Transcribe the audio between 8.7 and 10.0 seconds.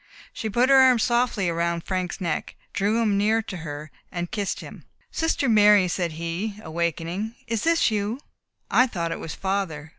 I thought it was father.